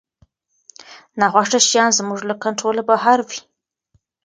[1.19, 3.39] ناخوښه شیان زموږ له کنټروله بهر وي.